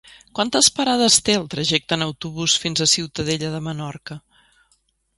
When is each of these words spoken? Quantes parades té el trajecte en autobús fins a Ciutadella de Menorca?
Quantes 0.37 0.69
parades 0.79 1.17
té 1.27 1.35
el 1.41 1.45
trajecte 1.53 1.97
en 1.99 2.05
autobús 2.07 2.57
fins 2.65 2.85
a 2.87 2.91
Ciutadella 2.97 3.55
de 3.57 3.65
Menorca? 3.71 4.23